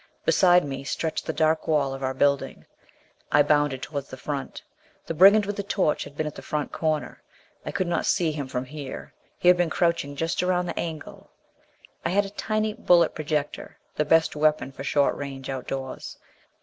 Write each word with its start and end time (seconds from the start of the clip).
Beside 0.25 0.65
me 0.65 0.83
stretched 0.83 1.27
the 1.27 1.31
dark 1.31 1.67
wall 1.67 1.93
of 1.93 2.01
our 2.01 2.15
building. 2.15 2.65
I 3.31 3.43
bounded 3.43 3.83
toward 3.83 4.05
the 4.07 4.17
front. 4.17 4.63
The 5.05 5.13
brigand 5.13 5.45
with 5.45 5.57
the 5.57 5.61
torch 5.61 6.05
had 6.05 6.17
been 6.17 6.25
at 6.25 6.33
the 6.33 6.41
front 6.41 6.71
corner. 6.71 7.21
I 7.67 7.71
could 7.71 7.85
not 7.85 8.07
see 8.07 8.31
him 8.31 8.47
from 8.47 8.65
here; 8.65 9.13
he 9.37 9.47
had 9.47 9.57
been 9.57 9.69
crouching 9.69 10.15
just 10.15 10.41
around 10.41 10.65
the 10.65 10.79
angle. 10.79 11.29
I 12.03 12.09
had 12.09 12.25
a 12.25 12.31
tiny 12.31 12.73
bullet 12.73 13.13
projector, 13.13 13.77
the 13.95 14.03
best 14.03 14.35
weapon 14.35 14.71
for 14.71 14.83
short 14.83 15.15
range 15.15 15.51
outdoors. 15.51 16.17